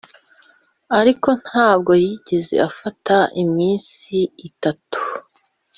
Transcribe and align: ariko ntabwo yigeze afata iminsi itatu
ariko 0.99 1.29
ntabwo 1.43 1.91
yigeze 2.03 2.55
afata 2.69 3.15
iminsi 3.43 4.15
itatu 4.49 5.01